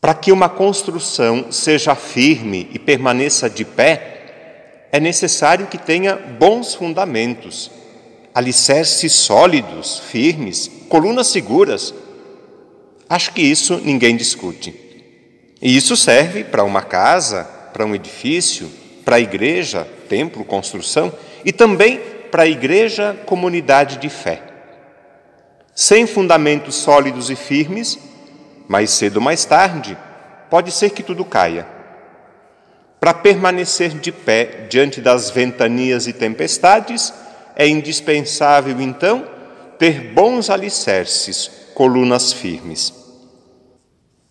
[0.00, 6.74] Para que uma construção seja firme e permaneça de pé, é necessário que tenha bons
[6.74, 7.70] fundamentos,
[8.34, 11.94] alicerces sólidos, firmes, colunas seguras.
[13.08, 14.74] Acho que isso ninguém discute.
[15.60, 18.70] E isso serve para uma casa, para um edifício,
[19.04, 21.12] para a igreja, templo, construção,
[21.44, 24.42] e também para a igreja, comunidade de fé.
[25.74, 27.98] Sem fundamentos sólidos e firmes,
[28.70, 29.98] mais cedo ou mais tarde,
[30.48, 31.66] pode ser que tudo caia.
[33.00, 37.12] Para permanecer de pé diante das ventanias e tempestades,
[37.56, 39.26] é indispensável, então,
[39.76, 42.94] ter bons alicerces, colunas firmes.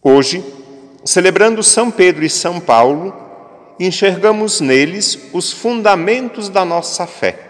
[0.00, 0.44] Hoje,
[1.04, 3.12] celebrando São Pedro e São Paulo,
[3.80, 7.40] enxergamos neles os fundamentos da nossa fé.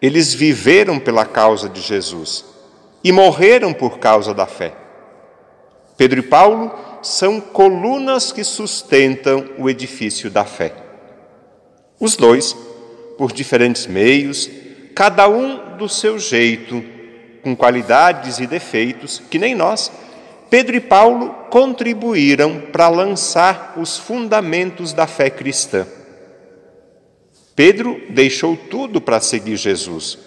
[0.00, 2.44] Eles viveram pela causa de Jesus
[3.02, 4.81] e morreram por causa da fé.
[6.02, 10.74] Pedro e Paulo são colunas que sustentam o edifício da fé.
[12.00, 12.56] Os dois,
[13.16, 14.50] por diferentes meios,
[14.96, 16.82] cada um do seu jeito,
[17.44, 19.92] com qualidades e defeitos que nem nós,
[20.50, 25.86] Pedro e Paulo contribuíram para lançar os fundamentos da fé cristã.
[27.54, 30.18] Pedro deixou tudo para seguir Jesus.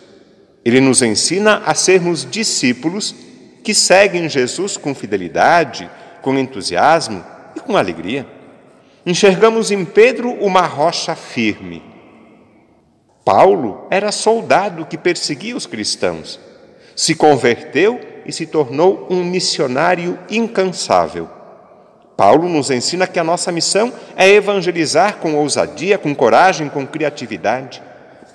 [0.63, 3.24] Ele nos ensina a sermos discípulos
[3.65, 5.89] que seguem Jesus com fidelidade,
[6.21, 8.23] com entusiasmo e com alegria.
[9.03, 11.81] Enxergamos em Pedro uma rocha firme.
[13.25, 16.39] Paulo era soldado que perseguia os cristãos.
[16.95, 21.27] Se converteu e se tornou um missionário incansável.
[22.15, 27.81] Paulo nos ensina que a nossa missão é evangelizar com ousadia, com coragem, com criatividade.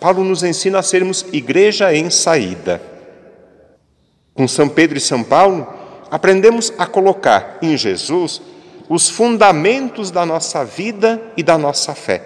[0.01, 2.90] Paulo nos ensina a sermos igreja em saída.
[4.35, 5.67] Com São Pedro e São Paulo,
[6.11, 8.41] aprendemos a colocar em Jesus
[8.89, 12.23] os fundamentos da nossa vida e da nossa fé.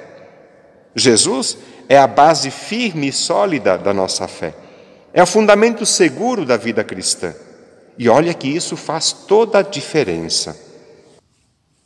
[0.95, 4.55] Jesus é a base firme e sólida da nossa fé.
[5.13, 7.35] É o fundamento seguro da vida cristã.
[7.99, 10.59] E olha que isso faz toda a diferença.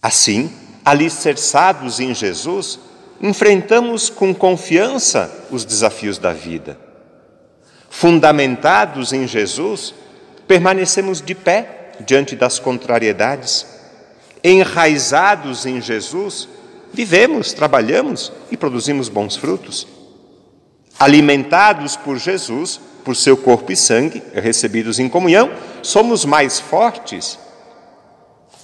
[0.00, 0.50] Assim,
[0.84, 2.78] alicerçados em Jesus,
[3.20, 6.78] enfrentamos com confiança os desafios da vida.
[7.90, 9.92] Fundamentados em Jesus,
[10.48, 13.66] permanecemos de pé diante das contrariedades.
[14.42, 16.48] Enraizados em Jesus,
[16.92, 19.86] vivemos, trabalhamos e produzimos bons frutos.
[20.98, 25.50] Alimentados por Jesus, por seu corpo e sangue, recebidos em comunhão,
[25.82, 27.38] somos mais fortes.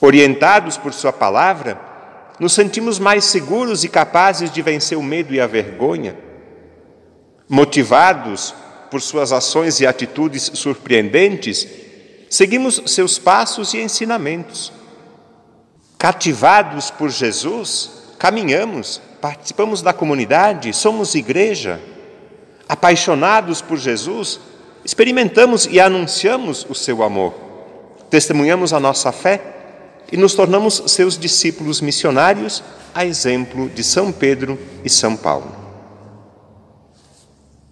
[0.00, 1.80] Orientados por Sua palavra,
[2.40, 6.16] nos sentimos mais seguros e capazes de vencer o medo e a vergonha.
[7.48, 8.54] Motivados
[8.94, 11.66] por Suas ações e atitudes surpreendentes,
[12.30, 14.72] seguimos seus passos e ensinamentos.
[15.98, 17.90] Cativados por Jesus,
[18.20, 21.80] caminhamos, participamos da comunidade, somos igreja
[22.68, 24.38] apaixonados por Jesus,
[24.84, 27.34] experimentamos e anunciamos o seu amor,
[28.08, 29.42] testemunhamos a nossa fé
[30.12, 32.62] e nos tornamos seus discípulos missionários,
[32.94, 35.63] a exemplo de São Pedro e São Paulo.